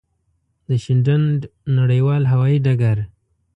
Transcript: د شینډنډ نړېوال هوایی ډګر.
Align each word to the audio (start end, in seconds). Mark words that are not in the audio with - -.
د 0.67 0.69
شینډنډ 0.83 1.39
نړېوال 1.77 2.23
هوایی 2.31 2.57
ډګر. 2.65 2.97